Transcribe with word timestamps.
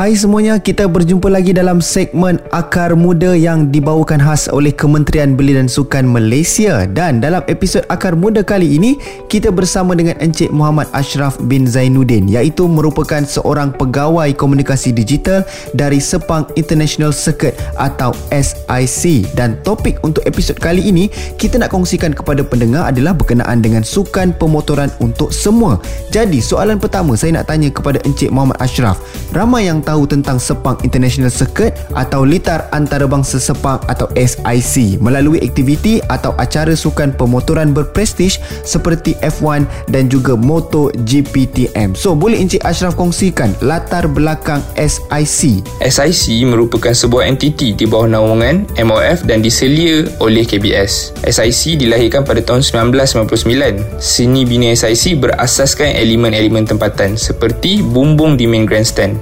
Hai 0.00 0.16
semuanya, 0.16 0.56
kita 0.56 0.88
berjumpa 0.88 1.28
lagi 1.28 1.52
dalam 1.52 1.84
segmen 1.84 2.40
Akar 2.56 2.96
Muda 2.96 3.36
yang 3.36 3.68
dibawakan 3.68 4.16
khas 4.16 4.48
oleh 4.48 4.72
Kementerian 4.72 5.36
Belia 5.36 5.60
dan 5.60 5.68
Sukan 5.68 6.08
Malaysia. 6.08 6.88
Dan 6.88 7.20
dalam 7.20 7.44
episod 7.52 7.84
Akar 7.92 8.16
Muda 8.16 8.40
kali 8.40 8.80
ini, 8.80 8.96
kita 9.28 9.52
bersama 9.52 9.92
dengan 9.92 10.16
Encik 10.16 10.56
Muhammad 10.56 10.88
Ashraf 10.96 11.36
bin 11.44 11.68
Zainuddin 11.68 12.32
iaitu 12.32 12.64
merupakan 12.64 13.20
seorang 13.28 13.76
pegawai 13.76 14.32
komunikasi 14.40 14.88
digital 14.88 15.44
dari 15.76 16.00
Sepang 16.00 16.48
International 16.56 17.12
Circuit 17.12 17.52
atau 17.76 18.16
SIC. 18.32 19.36
Dan 19.36 19.60
topik 19.68 20.00
untuk 20.00 20.24
episod 20.24 20.56
kali 20.56 20.80
ini, 20.80 21.12
kita 21.36 21.60
nak 21.60 21.76
kongsikan 21.76 22.16
kepada 22.16 22.40
pendengar 22.40 22.88
adalah 22.88 23.12
berkenaan 23.12 23.60
dengan 23.60 23.84
sukan 23.84 24.32
pemotoran 24.32 24.88
untuk 25.04 25.28
semua. 25.28 25.76
Jadi, 26.08 26.40
soalan 26.40 26.80
pertama 26.80 27.20
saya 27.20 27.36
nak 27.36 27.52
tanya 27.52 27.68
kepada 27.68 28.00
Encik 28.08 28.32
Muhammad 28.32 28.56
Ashraf. 28.64 28.96
Ramai 29.36 29.68
yang 29.68 29.84
tahu 29.90 30.06
tentang 30.06 30.38
Sepang 30.38 30.78
International 30.86 31.34
Circuit 31.34 31.74
atau 31.98 32.22
Litar 32.22 32.70
Antarabangsa 32.70 33.42
Sepang 33.42 33.82
atau 33.90 34.06
SIC 34.14 35.02
melalui 35.02 35.42
aktiviti 35.42 35.98
atau 36.06 36.30
acara 36.38 36.78
sukan 36.78 37.10
pemotoran 37.18 37.74
berprestij 37.74 38.38
seperti 38.62 39.18
F1 39.18 39.66
dan 39.90 40.06
juga 40.06 40.38
Moto 40.38 40.94
GPTM. 41.02 41.98
So, 41.98 42.14
boleh 42.14 42.38
Encik 42.38 42.62
Ashraf 42.62 42.94
kongsikan 42.94 43.50
latar 43.58 44.06
belakang 44.06 44.62
SIC? 44.78 45.66
SIC 45.82 46.46
merupakan 46.46 46.94
sebuah 46.94 47.26
entiti 47.26 47.74
di 47.74 47.82
bawah 47.90 48.06
naungan 48.06 48.70
MOF 48.78 49.26
dan 49.26 49.42
diselia 49.42 50.06
oleh 50.22 50.46
KBS. 50.46 51.18
SIC 51.26 51.82
dilahirkan 51.82 52.22
pada 52.22 52.38
tahun 52.38 52.62
1999. 52.62 53.98
Seni 53.98 54.46
bina 54.46 54.70
SIC 54.70 55.18
berasaskan 55.18 55.98
elemen-elemen 55.98 56.62
tempatan 56.62 57.18
seperti 57.18 57.82
bumbung 57.82 58.38
di 58.38 58.46
main 58.46 58.68
grandstand 58.68 59.18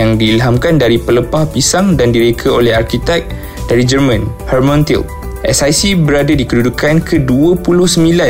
yang 0.00 0.16
diilhamkan 0.16 0.80
dari 0.80 0.96
pelepah 0.96 1.44
pisang 1.52 2.00
dan 2.00 2.16
direka 2.16 2.48
oleh 2.48 2.72
arkitek 2.72 3.28
dari 3.68 3.84
Jerman, 3.84 4.24
Hermann 4.48 4.88
Tilke. 4.88 5.12
SIC 5.44 6.00
berada 6.04 6.32
di 6.32 6.44
kedudukan 6.44 7.00
ke-29 7.04 8.20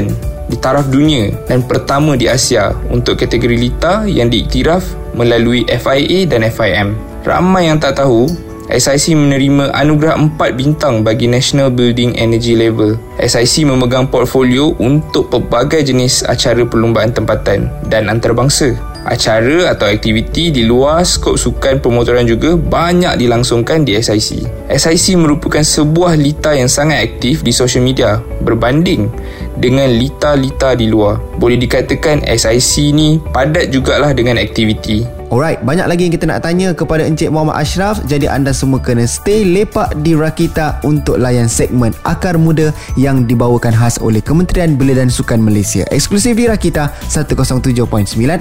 di 0.51 0.57
taraf 0.59 0.91
dunia 0.91 1.31
dan 1.47 1.63
pertama 1.63 2.19
di 2.19 2.27
Asia 2.27 2.75
untuk 2.91 3.19
kategori 3.19 3.55
lita 3.55 4.07
yang 4.07 4.31
diiktiraf 4.31 5.15
melalui 5.15 5.67
FIA 5.67 6.27
dan 6.27 6.47
FIM. 6.51 6.99
Ramai 7.27 7.67
yang 7.71 7.79
tak 7.79 7.99
tahu, 7.99 8.31
SIC 8.71 9.19
menerima 9.19 9.75
anugerah 9.75 10.15
4 10.39 10.55
bintang 10.55 11.03
bagi 11.03 11.27
National 11.27 11.75
Building 11.75 12.15
Energy 12.15 12.55
Level. 12.55 12.95
SIC 13.19 13.67
memegang 13.67 14.07
portfolio 14.07 14.71
untuk 14.79 15.27
pelbagai 15.35 15.91
jenis 15.91 16.23
acara 16.23 16.63
perlumbaan 16.63 17.11
tempatan 17.11 17.67
dan 17.91 18.07
antarabangsa. 18.07 18.79
Acara 19.05 19.73
atau 19.73 19.89
aktiviti 19.89 20.53
di 20.53 20.69
luar 20.69 21.03
skop 21.09 21.41
sukan 21.41 21.81
pemotoran 21.81 22.29
juga 22.29 22.57
banyak 22.57 23.17
dilangsungkan 23.17 23.85
di 23.85 23.97
SIC. 23.97 24.45
SIC 24.69 25.17
merupakan 25.17 25.65
sebuah 25.65 26.21
lita 26.21 26.53
yang 26.53 26.69
sangat 26.69 27.01
aktif 27.01 27.41
di 27.41 27.53
social 27.53 27.81
media 27.81 28.21
berbanding 28.45 29.09
dengan 29.57 29.89
lita-lita 29.89 30.77
di 30.77 30.89
luar. 30.89 31.21
Boleh 31.41 31.57
dikatakan 31.57 32.25
SIC 32.29 32.93
ni 32.93 33.17
padat 33.33 33.73
jugalah 33.73 34.13
dengan 34.13 34.37
aktiviti. 34.37 35.20
Alright, 35.31 35.63
banyak 35.63 35.87
lagi 35.87 36.11
yang 36.11 36.15
kita 36.19 36.27
nak 36.27 36.43
tanya 36.43 36.75
kepada 36.75 37.07
Encik 37.07 37.31
Muhammad 37.31 37.63
Ashraf. 37.63 38.03
Jadi 38.03 38.27
anda 38.27 38.51
semua 38.51 38.83
kena 38.83 39.07
stay 39.07 39.47
lepak 39.47 40.03
di 40.03 40.19
Rakita 40.19 40.83
untuk 40.83 41.23
layan 41.23 41.47
segmen 41.47 41.95
Akar 42.03 42.35
Muda 42.35 42.75
yang 42.99 43.31
dibawakan 43.31 43.71
khas 43.71 44.03
oleh 44.03 44.19
Kementerian 44.19 44.75
Belia 44.75 44.99
dan 44.99 45.07
Sukan 45.07 45.39
Malaysia. 45.39 45.87
Eksklusif 45.95 46.35
di 46.35 46.51
Rakita 46.51 46.91
107.9 47.07 47.79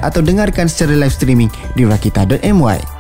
atau 0.02 0.22
dengarkan 0.26 0.66
secara 0.66 0.98
live 0.98 1.14
streaming 1.14 1.54
di 1.78 1.86
rakita.my. 1.86 2.99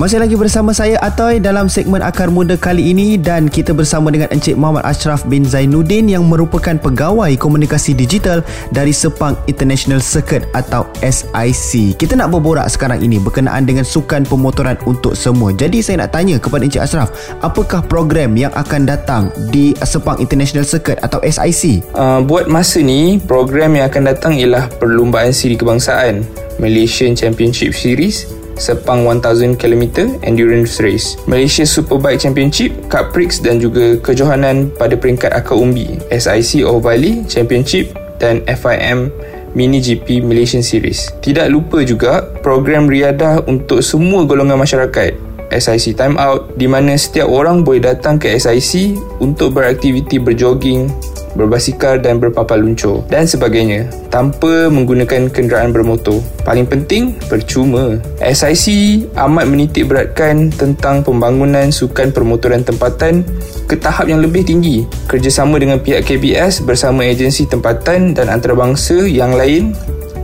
Masih 0.00 0.16
lagi 0.16 0.32
bersama 0.40 0.72
saya 0.72 0.96
Atoy 1.04 1.36
dalam 1.36 1.68
segmen 1.68 2.00
Akar 2.00 2.32
Muda 2.32 2.56
kali 2.56 2.96
ini 2.96 3.20
dan 3.20 3.44
kita 3.44 3.76
bersama 3.76 4.08
dengan 4.08 4.32
Encik 4.32 4.56
Muhammad 4.56 4.88
Ashraf 4.88 5.28
bin 5.28 5.44
Zainuddin 5.44 6.08
yang 6.08 6.24
merupakan 6.24 6.80
pegawai 6.80 7.28
komunikasi 7.36 7.92
digital 7.92 8.40
dari 8.72 8.88
Sepang 8.88 9.36
International 9.44 10.00
Circuit 10.00 10.48
atau 10.56 10.88
SIC. 11.04 12.00
Kita 12.00 12.16
nak 12.16 12.32
berborak 12.32 12.72
sekarang 12.72 13.04
ini 13.04 13.20
berkenaan 13.20 13.68
dengan 13.68 13.84
sukan 13.84 14.24
pemotoran 14.24 14.80
untuk 14.88 15.12
semua. 15.12 15.52
Jadi 15.52 15.84
saya 15.84 16.08
nak 16.08 16.16
tanya 16.16 16.40
kepada 16.40 16.64
Encik 16.64 16.88
Ashraf, 16.88 17.12
apakah 17.44 17.84
program 17.84 18.32
yang 18.32 18.50
akan 18.56 18.88
datang 18.88 19.28
di 19.52 19.76
Sepang 19.84 20.16
International 20.24 20.64
Circuit 20.64 21.04
atau 21.04 21.20
SIC? 21.20 21.84
Uh, 21.92 22.24
buat 22.24 22.48
masa 22.48 22.80
ni, 22.80 23.20
program 23.20 23.76
yang 23.76 23.92
akan 23.92 24.08
datang 24.08 24.32
ialah 24.40 24.72
Perlumbaan 24.80 25.36
Siri 25.36 25.60
Kebangsaan 25.60 26.24
Malaysian 26.56 27.12
Championship 27.12 27.76
Series 27.76 28.41
Sepang 28.56 29.04
1000 29.08 29.56
km 29.56 30.06
Endurance 30.22 30.78
Race 30.82 31.16
Malaysia 31.24 31.64
Superbike 31.64 32.20
Championship 32.20 32.72
Cup 32.92 33.10
Prix 33.10 33.40
dan 33.40 33.58
juga 33.58 33.96
kejohanan 34.00 34.70
pada 34.76 34.94
peringkat 34.96 35.32
akar 35.32 35.56
umbi 35.56 35.98
SIC 36.12 36.64
Bali 36.82 37.24
Championship 37.26 37.94
dan 38.22 38.44
FIM 38.46 39.10
Mini 39.52 39.84
GP 39.84 40.24
Malaysian 40.24 40.64
Series. 40.64 41.12
Tidak 41.20 41.44
lupa 41.52 41.84
juga 41.84 42.24
program 42.40 42.88
riadah 42.88 43.44
untuk 43.44 43.84
semua 43.84 44.24
golongan 44.24 44.56
masyarakat 44.56 45.31
SIC 45.56 45.96
Time 45.96 46.16
Out 46.16 46.56
di 46.56 46.64
mana 46.64 46.96
setiap 46.96 47.28
orang 47.28 47.64
boleh 47.64 47.84
datang 47.84 48.16
ke 48.16 48.32
SIC 48.36 48.96
untuk 49.20 49.56
beraktiviti 49.56 50.16
berjoging, 50.16 50.88
berbasikal 51.34 51.96
dan 52.00 52.20
berpapal 52.20 52.60
luncur 52.60 53.04
dan 53.08 53.24
sebagainya 53.24 53.88
tanpa 54.12 54.68
menggunakan 54.68 55.32
kenderaan 55.32 55.72
bermotor. 55.72 56.20
Paling 56.44 56.68
penting, 56.68 57.16
percuma. 57.28 57.96
SIC 58.20 59.08
amat 59.16 59.44
menitik 59.48 59.88
beratkan 59.88 60.52
tentang 60.52 61.00
pembangunan 61.00 61.72
sukan 61.72 62.12
permotoran 62.12 62.64
tempatan 62.64 63.24
ke 63.64 63.74
tahap 63.80 64.08
yang 64.08 64.20
lebih 64.20 64.44
tinggi. 64.44 64.84
Kerjasama 65.08 65.56
dengan 65.56 65.80
pihak 65.80 66.04
KBS 66.04 66.64
bersama 66.64 67.08
agensi 67.08 67.48
tempatan 67.48 68.12
dan 68.12 68.28
antarabangsa 68.28 69.08
yang 69.08 69.32
lain 69.32 69.72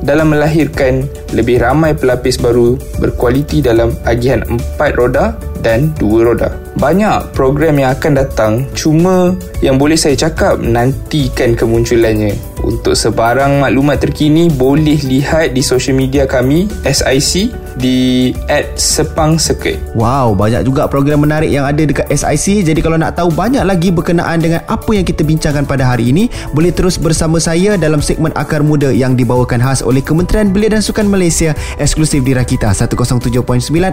dalam 0.03 0.34
melahirkan 0.34 1.06
lebih 1.34 1.62
ramai 1.62 1.92
pelapis 1.94 2.38
baru 2.38 2.78
berkualiti 3.03 3.60
dalam 3.60 3.94
agihan 4.06 4.42
empat 4.47 4.94
roda 4.97 5.34
dan 5.60 5.91
dua 5.98 6.32
roda. 6.32 6.50
Banyak 6.78 7.34
program 7.34 7.82
yang 7.82 7.94
akan 7.98 8.12
datang 8.14 8.53
cuma 8.78 9.34
yang 9.58 9.76
boleh 9.76 9.98
saya 9.98 10.14
cakap 10.14 10.62
nantikan 10.62 11.58
kemunculannya. 11.58 12.47
Untuk 12.62 12.98
sebarang 12.98 13.62
maklumat 13.62 14.02
terkini 14.02 14.50
boleh 14.50 14.98
lihat 15.06 15.54
di 15.54 15.62
social 15.62 15.94
media 15.94 16.26
kami 16.26 16.66
SIC 16.82 17.54
di 17.78 18.30
at 18.50 18.74
Sepang 18.74 19.38
Circuit. 19.38 19.78
Wow, 19.94 20.34
banyak 20.34 20.66
juga 20.66 20.91
program 20.91 21.22
menarik 21.22 21.48
yang 21.48 21.64
ada 21.64 21.78
dekat 21.78 22.10
SIC. 22.10 22.66
Jadi 22.66 22.80
kalau 22.82 22.98
nak 22.98 23.14
tahu 23.14 23.30
banyak 23.30 23.62
lagi 23.62 23.94
berkenaan 23.94 24.42
dengan 24.42 24.60
apa 24.66 24.91
yang 24.91 25.06
kita 25.06 25.22
bincangkan 25.22 25.64
pada 25.64 25.86
hari 25.86 26.10
ini, 26.10 26.26
boleh 26.52 26.74
terus 26.74 26.98
bersama 26.98 27.38
saya 27.38 27.78
dalam 27.78 28.02
segmen 28.02 28.34
Akar 28.34 28.66
Muda 28.66 28.90
yang 28.90 29.14
dibawakan 29.14 29.62
khas 29.62 29.80
oleh 29.80 30.02
Kementerian 30.02 30.50
Belia 30.50 30.75
dan 30.75 30.82
Sukan 30.82 31.06
Malaysia 31.06 31.54
eksklusif 31.78 32.26
di 32.26 32.34
Rakita 32.34 32.75
107.9 32.75 33.38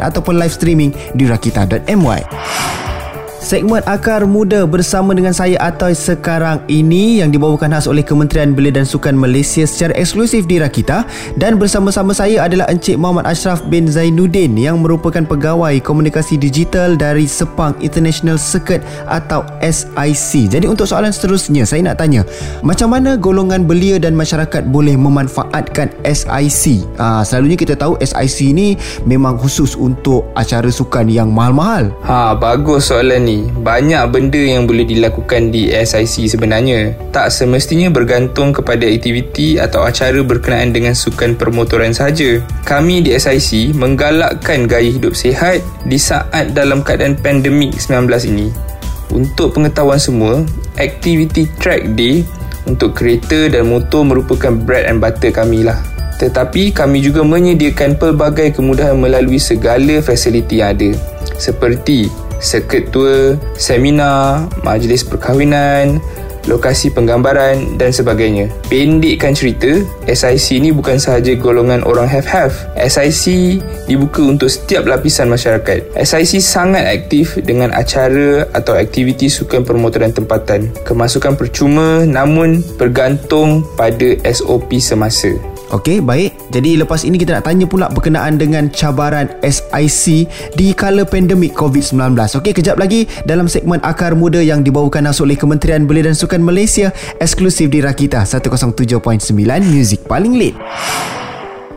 ataupun 0.02 0.34
live 0.42 0.54
streaming 0.54 0.92
di 1.14 1.30
rakita.my. 1.30 2.95
Segmen 3.46 3.86
Akar 3.86 4.26
Muda 4.26 4.66
bersama 4.66 5.14
dengan 5.14 5.30
saya 5.30 5.54
Atoy 5.62 5.94
sekarang 5.94 6.66
ini 6.66 7.22
yang 7.22 7.30
dibawakan 7.30 7.78
khas 7.78 7.86
oleh 7.86 8.02
Kementerian 8.02 8.58
Belia 8.58 8.74
dan 8.74 8.90
Sukan 8.90 9.14
Malaysia 9.14 9.62
secara 9.70 9.94
eksklusif 9.94 10.50
di 10.50 10.58
Rakita 10.58 11.06
dan 11.38 11.62
bersama-sama 11.62 12.10
saya 12.10 12.42
adalah 12.42 12.66
Encik 12.74 12.98
Muhammad 12.98 13.30
Ashraf 13.30 13.62
bin 13.70 13.86
Zainuddin 13.86 14.58
yang 14.58 14.82
merupakan 14.82 15.22
pegawai 15.22 15.78
komunikasi 15.86 16.42
digital 16.42 16.98
dari 16.98 17.30
Sepang 17.30 17.78
International 17.86 18.42
Circuit 18.42 18.82
atau 19.06 19.46
SIC. 19.62 20.50
Jadi 20.50 20.66
untuk 20.66 20.90
soalan 20.90 21.14
seterusnya 21.14 21.70
saya 21.70 21.86
nak 21.86 22.02
tanya, 22.02 22.26
macam 22.66 22.98
mana 22.98 23.14
golongan 23.14 23.70
belia 23.70 24.02
dan 24.02 24.18
masyarakat 24.18 24.74
boleh 24.74 24.98
memanfaatkan 24.98 25.94
SIC? 26.02 26.82
Ah, 26.98 27.22
selalunya 27.22 27.62
kita 27.62 27.78
tahu 27.78 27.94
SIC 28.02 28.58
ni 28.58 28.74
memang 29.06 29.38
khusus 29.38 29.78
untuk 29.78 30.34
acara 30.34 30.74
sukan 30.74 31.06
yang 31.14 31.30
mahal-mahal. 31.30 31.94
Ha, 32.10 32.34
bagus 32.34 32.90
soalan 32.90 33.22
ni 33.22 33.35
banyak 33.44 34.04
benda 34.12 34.40
yang 34.40 34.64
boleh 34.70 34.88
dilakukan 34.88 35.52
di 35.52 35.74
SIC 35.74 36.32
sebenarnya. 36.32 36.96
Tak 37.12 37.34
semestinya 37.34 37.92
bergantung 37.92 38.56
kepada 38.56 38.88
aktiviti 38.88 39.60
atau 39.60 39.84
acara 39.84 40.22
berkenaan 40.24 40.72
dengan 40.72 40.96
sukan 40.96 41.36
permotoran 41.36 41.92
sahaja. 41.92 42.40
Kami 42.64 43.04
di 43.04 43.12
SIC 43.18 43.76
menggalakkan 43.76 44.70
gaya 44.70 44.88
hidup 44.88 45.18
sihat 45.18 45.60
di 45.84 46.00
saat 46.00 46.56
dalam 46.56 46.86
keadaan 46.86 47.20
pandemik 47.20 47.76
19 47.76 48.08
ini. 48.32 48.48
Untuk 49.12 49.56
pengetahuan 49.56 50.02
semua, 50.02 50.44
aktiviti 50.80 51.48
track 51.60 51.96
day 51.96 52.24
untuk 52.66 52.98
kereta 52.98 53.48
dan 53.48 53.70
motor 53.70 54.02
merupakan 54.02 54.54
bread 54.54 54.90
and 54.90 55.00
butter 55.00 55.30
kami 55.30 55.62
lah. 55.66 55.78
Tetapi 56.16 56.72
kami 56.72 57.04
juga 57.04 57.22
menyediakan 57.28 58.00
pelbagai 58.00 58.56
kemudahan 58.56 58.96
melalui 58.96 59.38
segala 59.38 60.00
fasiliti 60.00 60.64
yang 60.64 60.72
ada 60.72 61.16
seperti 61.36 62.08
sirkuit 62.40 62.92
tour, 62.92 63.40
seminar, 63.56 64.48
majlis 64.64 65.04
perkahwinan, 65.04 66.02
lokasi 66.48 66.94
penggambaran 66.94 67.78
dan 67.78 67.90
sebagainya. 67.90 68.50
Pendekkan 68.70 69.34
cerita, 69.34 69.82
SIC 70.06 70.62
ni 70.62 70.70
bukan 70.70 70.98
sahaja 71.02 71.34
golongan 71.38 71.82
orang 71.84 72.06
have-have. 72.06 72.54
SIC 72.78 73.60
dibuka 73.90 74.22
untuk 74.22 74.50
setiap 74.50 74.86
lapisan 74.86 75.30
masyarakat. 75.30 75.94
SIC 75.98 76.42
sangat 76.42 76.86
aktif 76.86 77.38
dengan 77.42 77.74
acara 77.74 78.46
atau 78.54 78.78
aktiviti 78.78 79.28
sukan 79.28 79.66
permotoran 79.66 80.14
tempatan. 80.14 80.72
Kemasukan 80.86 81.34
percuma 81.36 82.06
namun 82.06 82.62
bergantung 82.78 83.66
pada 83.76 84.16
SOP 84.30 84.78
semasa. 84.78 85.34
Okey, 85.76 86.00
baik. 86.00 86.56
Jadi 86.56 86.80
lepas 86.80 87.04
ini 87.04 87.20
kita 87.20 87.36
nak 87.36 87.52
tanya 87.52 87.68
pula 87.68 87.92
berkenaan 87.92 88.40
dengan 88.40 88.72
cabaran 88.72 89.28
SIC 89.44 90.24
di 90.56 90.72
kala 90.72 91.04
pandemik 91.04 91.52
COVID-19. 91.52 92.16
Okey, 92.40 92.56
kejap 92.56 92.80
lagi 92.80 93.04
dalam 93.28 93.52
segmen 93.52 93.84
Akar 93.84 94.16
Muda 94.16 94.40
yang 94.40 94.64
dibawakan 94.64 95.12
khas 95.12 95.20
oleh 95.20 95.36
Kementerian 95.36 95.84
Belia 95.84 96.08
dan 96.08 96.16
Sukan 96.16 96.40
Malaysia 96.40 96.96
eksklusif 97.20 97.68
di 97.68 97.84
Rakita 97.84 98.24
107.9 98.24 99.04
Music 99.68 100.00
Paling 100.08 100.40
Lead. 100.40 100.56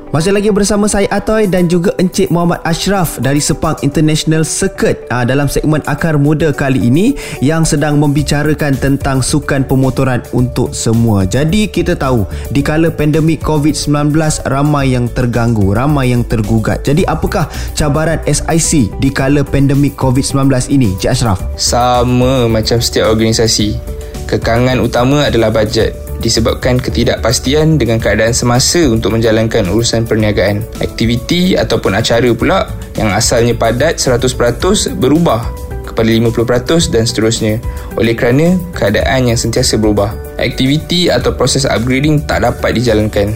Masih 0.09 0.33
lagi 0.33 0.49
bersama 0.49 0.89
saya 0.89 1.05
Atoy 1.13 1.45
dan 1.53 1.69
juga 1.69 1.93
Encik 2.01 2.33
Muhammad 2.33 2.65
Ashraf 2.65 3.21
dari 3.21 3.45
Sepang 3.45 3.77
International 3.85 4.41
Circuit 4.41 5.05
aa, 5.13 5.29
dalam 5.29 5.53
segmen 5.53 5.85
Akar 5.85 6.17
Muda 6.17 6.49
kali 6.49 6.89
ini 6.89 7.13
yang 7.45 7.61
sedang 7.61 8.01
membicarakan 8.01 8.73
tentang 8.73 9.21
sukan 9.21 9.69
pemotoran 9.69 10.25
untuk 10.33 10.73
semua. 10.73 11.29
Jadi 11.29 11.69
kita 11.69 11.93
tahu 11.93 12.25
di 12.49 12.65
kala 12.65 12.89
pandemik 12.89 13.45
COVID-19 13.45 14.17
ramai 14.49 14.97
yang 14.97 15.13
terganggu, 15.13 15.77
ramai 15.77 16.17
yang 16.17 16.25
tergugat. 16.25 16.89
Jadi 16.89 17.05
apakah 17.05 17.45
cabaran 17.77 18.17
SIC 18.25 18.89
di 19.05 19.13
kala 19.13 19.45
pandemik 19.45 19.93
COVID-19 20.01 20.73
ini, 20.73 20.97
Encik 20.97 21.13
Ashraf? 21.13 21.45
Sama 21.61 22.49
macam 22.49 22.81
setiap 22.81 23.13
organisasi. 23.13 23.77
Kekangan 24.25 24.81
utama 24.81 25.29
adalah 25.29 25.53
bajet 25.53 26.08
disebabkan 26.19 26.79
ketidakpastian 26.79 27.79
dengan 27.79 28.03
keadaan 28.03 28.35
semasa 28.35 28.83
untuk 28.87 29.15
menjalankan 29.15 29.67
urusan 29.71 30.07
perniagaan. 30.07 30.63
Aktiviti 30.83 31.55
ataupun 31.55 31.95
acara 31.95 32.31
pula 32.35 32.67
yang 32.99 33.15
asalnya 33.15 33.55
padat 33.55 34.03
100% 34.03 34.99
berubah 34.99 35.47
kepada 35.89 36.11
50% 36.11 36.93
dan 36.93 37.03
seterusnya 37.09 37.55
oleh 37.97 38.15
kerana 38.15 38.55
keadaan 38.77 39.33
yang 39.33 39.39
sentiasa 39.39 39.81
berubah. 39.81 40.15
Aktiviti 40.39 41.11
atau 41.11 41.35
proses 41.35 41.67
upgrading 41.67 42.27
tak 42.29 42.47
dapat 42.47 42.77
dijalankan. 42.79 43.35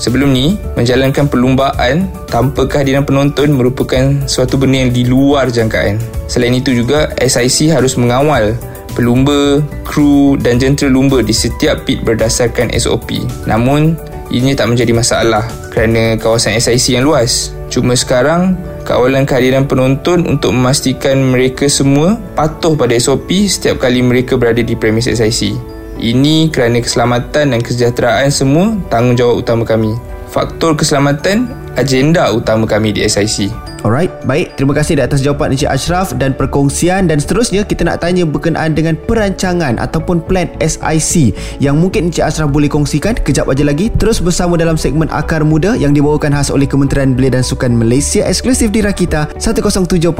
Sebelum 0.00 0.32
ni, 0.32 0.56
menjalankan 0.80 1.28
perlumbaan 1.28 2.08
tanpa 2.32 2.64
kehadiran 2.64 3.04
penonton 3.04 3.52
merupakan 3.52 4.16
suatu 4.24 4.56
benda 4.56 4.80
yang 4.80 4.96
di 4.96 5.04
luar 5.04 5.52
jangkaan. 5.52 6.00
Selain 6.24 6.56
itu 6.56 6.72
juga, 6.72 7.12
SIC 7.20 7.68
harus 7.68 8.00
mengawal 8.00 8.56
pelumba, 8.92 9.62
kru 9.86 10.34
dan 10.40 10.60
jentera 10.60 10.90
lumba 10.90 11.22
di 11.24 11.34
setiap 11.34 11.86
pit 11.88 12.02
berdasarkan 12.02 12.72
SOP. 12.76 13.22
Namun, 13.46 13.94
ini 14.30 14.54
tak 14.54 14.70
menjadi 14.70 14.94
masalah 14.94 15.44
kerana 15.74 16.14
kawasan 16.18 16.54
SIC 16.58 16.94
yang 16.98 17.06
luas. 17.06 17.50
Cuma 17.70 17.94
sekarang, 17.94 18.58
kawalan 18.86 19.26
kehadiran 19.26 19.66
penonton 19.66 20.26
untuk 20.26 20.50
memastikan 20.50 21.18
mereka 21.22 21.70
semua 21.70 22.18
patuh 22.34 22.74
pada 22.74 22.94
SOP 22.98 23.30
setiap 23.46 23.82
kali 23.82 24.02
mereka 24.02 24.34
berada 24.34 24.62
di 24.62 24.74
premis 24.74 25.06
SIC. 25.06 25.54
Ini 26.00 26.48
kerana 26.48 26.80
keselamatan 26.80 27.52
dan 27.52 27.60
kesejahteraan 27.60 28.32
semua 28.32 28.74
tanggungjawab 28.88 29.36
utama 29.36 29.62
kami. 29.68 29.92
Faktor 30.30 30.78
keselamatan 30.78 31.50
agenda 31.76 32.30
utama 32.30 32.64
kami 32.64 32.94
di 32.94 33.04
SIC. 33.04 33.69
Alright, 33.80 34.12
baik. 34.28 34.60
Terima 34.60 34.76
kasih 34.76 35.00
di 35.00 35.02
atas 35.02 35.24
jawapan 35.24 35.56
Encik 35.56 35.72
Ashraf 35.72 36.12
dan 36.20 36.36
perkongsian 36.36 37.08
dan 37.08 37.16
seterusnya 37.16 37.64
kita 37.64 37.88
nak 37.88 38.04
tanya 38.04 38.28
berkenaan 38.28 38.76
dengan 38.76 38.92
perancangan 38.92 39.80
ataupun 39.80 40.20
plan 40.20 40.52
SIC 40.60 41.32
yang 41.64 41.80
mungkin 41.80 42.12
Encik 42.12 42.28
Ashraf 42.28 42.52
boleh 42.52 42.68
kongsikan 42.68 43.16
kejap 43.24 43.48
aja 43.48 43.64
lagi. 43.64 43.88
Terus 43.96 44.20
bersama 44.20 44.60
dalam 44.60 44.76
segmen 44.76 45.08
Akar 45.08 45.48
Muda 45.48 45.80
yang 45.80 45.96
dibawakan 45.96 46.36
khas 46.36 46.52
oleh 46.52 46.68
Kementerian 46.68 47.16
Belia 47.16 47.40
dan 47.40 47.44
Sukan 47.44 47.72
Malaysia 47.72 48.20
eksklusif 48.28 48.68
di 48.68 48.84
Rakita 48.84 49.32
107.9 49.40 50.12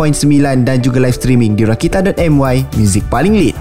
dan 0.64 0.76
juga 0.80 0.98
live 1.04 1.16
streaming 1.20 1.52
di 1.52 1.68
rakita.my 1.68 2.56
Music 2.80 3.04
Paling 3.12 3.36
Lead. 3.36 3.56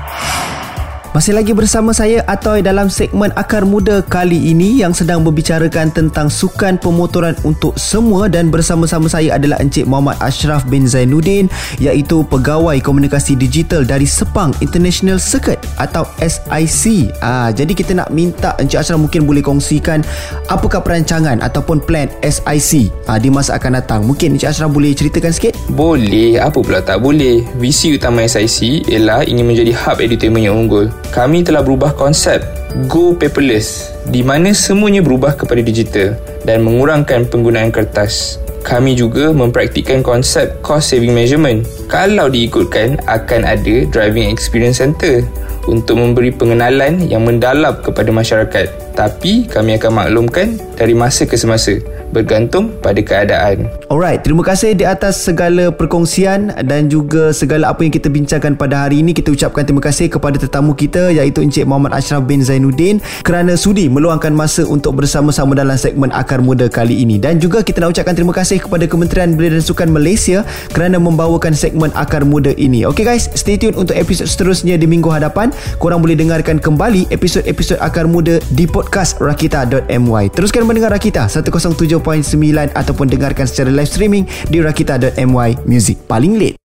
Masih 1.10 1.34
lagi 1.34 1.58
bersama 1.58 1.90
saya 1.90 2.22
Atoy 2.30 2.62
dalam 2.62 2.86
segmen 2.86 3.34
Akar 3.34 3.66
Muda 3.66 4.06
kali 4.06 4.54
ini 4.54 4.86
yang 4.86 4.94
sedang 4.94 5.26
membicarakan 5.26 5.90
tentang 5.90 6.30
sukan 6.30 6.78
pemotoran 6.78 7.34
untuk 7.42 7.74
semua 7.82 8.30
dan 8.30 8.54
bersama-sama 8.54 9.10
saya 9.10 9.34
adalah 9.34 9.58
Encik 9.58 9.90
Muhammad 9.90 10.22
Ashraf 10.22 10.70
bin 10.70 10.86
Zainuddin 10.86 11.50
iaitu 11.82 12.22
Pegawai 12.30 12.78
Komunikasi 12.86 13.34
Digital 13.34 13.90
dari 13.90 14.06
Sepang 14.06 14.54
International 14.62 15.18
Circuit 15.18 15.58
atau 15.82 16.06
SIC. 16.22 17.10
Ah, 17.26 17.50
jadi 17.50 17.74
kita 17.74 17.98
nak 17.98 18.14
minta 18.14 18.54
Encik 18.62 18.78
Ashraf 18.78 19.02
mungkin 19.02 19.26
boleh 19.26 19.42
kongsikan 19.42 20.06
apakah 20.46 20.86
perancangan 20.86 21.42
ataupun 21.42 21.82
plan 21.90 22.06
SIC 22.22 22.94
ah, 23.10 23.18
di 23.18 23.34
masa 23.34 23.58
akan 23.58 23.82
datang. 23.82 24.06
Mungkin 24.06 24.38
Encik 24.38 24.54
Ashraf 24.54 24.70
boleh 24.70 24.94
ceritakan 24.94 25.34
sikit? 25.34 25.58
Boleh, 25.80 26.36
apa 26.36 26.60
pula 26.60 26.84
tak 26.84 27.00
boleh. 27.00 27.48
Visi 27.56 27.96
utama 27.96 28.28
SIC 28.28 28.92
ialah 28.92 29.24
ingin 29.24 29.48
menjadi 29.48 29.72
hub 29.72 30.04
edutainment 30.04 30.44
yang 30.44 30.68
unggul 30.68 30.92
kami 31.16 31.40
telah 31.40 31.64
berubah 31.64 31.96
konsep 31.96 32.44
Go 32.92 33.16
Paperless 33.16 33.88
di 34.12 34.20
mana 34.20 34.52
semuanya 34.52 35.00
berubah 35.00 35.40
kepada 35.40 35.64
digital 35.64 36.20
dan 36.44 36.68
mengurangkan 36.68 37.32
penggunaan 37.32 37.72
kertas. 37.72 38.44
Kami 38.60 38.92
juga 38.92 39.32
mempraktikkan 39.32 40.04
konsep 40.04 40.60
cost 40.60 40.92
saving 40.92 41.16
measurement. 41.16 41.64
Kalau 41.88 42.28
diikutkan, 42.28 43.00
akan 43.08 43.48
ada 43.48 43.88
driving 43.88 44.28
experience 44.28 44.84
center 44.84 45.24
untuk 45.72 45.96
memberi 45.96 46.36
pengenalan 46.36 47.08
yang 47.08 47.24
mendalam 47.24 47.80
kepada 47.80 48.12
masyarakat. 48.12 48.89
Tapi 48.94 49.48
kami 49.48 49.78
akan 49.80 49.92
maklumkan 49.96 50.58
dari 50.80 50.96
masa 50.96 51.28
ke 51.28 51.36
semasa 51.36 51.76
bergantung 52.10 52.74
pada 52.82 53.00
keadaan. 53.00 53.70
Alright, 53.90 54.26
terima 54.26 54.42
kasih 54.42 54.74
di 54.74 54.86
atas 54.86 55.22
segala 55.22 55.70
perkongsian 55.70 56.54
dan 56.66 56.90
juga 56.90 57.30
segala 57.34 57.70
apa 57.74 57.86
yang 57.86 57.94
kita 57.94 58.10
bincangkan 58.10 58.58
pada 58.58 58.86
hari 58.86 59.02
ini. 59.02 59.14
Kita 59.14 59.34
ucapkan 59.34 59.66
terima 59.66 59.82
kasih 59.82 60.10
kepada 60.10 60.42
tetamu 60.42 60.74
kita 60.74 61.14
iaitu 61.14 61.46
Encik 61.46 61.66
Muhammad 61.70 61.94
Ashraf 61.98 62.26
bin 62.26 62.42
Zainuddin 62.42 63.02
kerana 63.22 63.54
sudi 63.54 63.88
meluangkan 63.90 64.34
masa 64.34 64.66
untuk 64.66 64.98
bersama-sama 64.98 65.54
dalam 65.54 65.78
segmen 65.78 66.10
Akar 66.14 66.42
Muda 66.42 66.70
kali 66.70 67.02
ini. 67.06 67.22
Dan 67.22 67.38
juga 67.38 67.62
kita 67.62 67.82
nak 67.82 67.94
ucapkan 67.98 68.18
terima 68.18 68.34
kasih 68.34 68.62
kepada 68.62 68.90
Kementerian 68.90 69.38
Belia 69.38 69.58
dan 69.58 69.64
Sukan 69.64 69.90
Malaysia 69.94 70.42
kerana 70.74 70.98
membawakan 70.98 71.54
segmen 71.54 71.94
Akar 71.94 72.26
Muda 72.26 72.54
ini. 72.58 72.86
Okay 72.90 73.06
guys, 73.06 73.30
stay 73.38 73.58
tune 73.58 73.78
untuk 73.78 73.94
episod 73.94 74.26
seterusnya 74.26 74.78
di 74.78 74.90
minggu 74.90 75.10
hadapan. 75.10 75.54
Korang 75.78 76.02
boleh 76.02 76.18
dengarkan 76.18 76.58
kembali 76.58 77.10
episod-episod 77.14 77.78
Akar 77.82 78.10
Muda 78.10 78.42
di 78.54 78.66
podcast 78.80 79.20
rakita.my. 79.20 80.32
Teruskan 80.32 80.64
mendengar 80.64 80.96
Rakita 80.96 81.28
107 81.28 82.00
107.9 82.00 82.72
ataupun 82.72 83.12
dengarkan 83.12 83.44
secara 83.44 83.68
live 83.68 83.92
streaming 83.92 84.24
di 84.48 84.64
rakita.my 84.64 85.68
Music 85.68 86.00
Paling 86.08 86.40
Late. 86.40 86.60